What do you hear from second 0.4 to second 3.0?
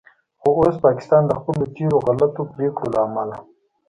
اوس پاکستان د خپلو تیرو غلطو پریکړو له